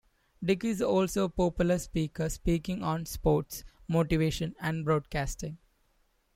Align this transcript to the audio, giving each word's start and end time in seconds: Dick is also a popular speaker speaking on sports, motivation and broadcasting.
Dick 0.43 0.63
is 0.63 0.81
also 0.81 1.25
a 1.25 1.29
popular 1.29 1.77
speaker 1.77 2.27
speaking 2.27 2.81
on 2.81 3.05
sports, 3.05 3.63
motivation 3.87 4.55
and 4.59 4.83
broadcasting. 4.83 5.59